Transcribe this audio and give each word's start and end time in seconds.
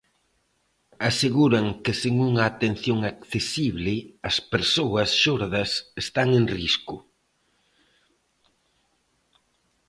Aseguran 1.09 1.67
que 1.83 1.93
sen 2.01 2.15
unha 2.29 2.43
atención 2.51 2.99
accesible, 3.13 3.95
as 4.29 4.37
persoas 4.53 5.09
xordas 5.23 5.69
están 6.03 6.27
en 6.39 6.43
risco. 6.57 6.95